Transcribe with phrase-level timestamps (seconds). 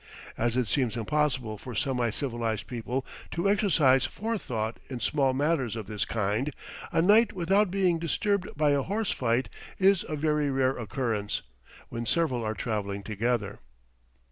[0.35, 5.85] As it seems impossible for semi civilized people to exercise forethought in small matters of
[5.85, 6.51] this kind,
[6.91, 11.43] a night without being disturbed by a horse fight is a very rare occurrence,
[11.89, 13.59] when several are travelling together.